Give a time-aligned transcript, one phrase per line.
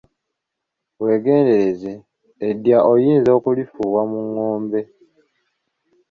[1.01, 1.91] Weegendereze,
[2.49, 4.81] eddya oyinza okulifuwa mu ngombe.